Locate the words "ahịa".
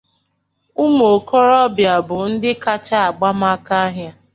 3.85-4.11